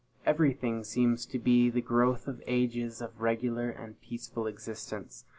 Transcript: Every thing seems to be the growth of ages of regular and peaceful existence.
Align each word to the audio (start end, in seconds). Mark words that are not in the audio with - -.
Every 0.25 0.51
thing 0.53 0.83
seems 0.83 1.27
to 1.27 1.37
be 1.37 1.69
the 1.69 1.79
growth 1.79 2.27
of 2.27 2.41
ages 2.47 3.03
of 3.03 3.21
regular 3.21 3.69
and 3.69 4.01
peaceful 4.01 4.47
existence. 4.47 5.25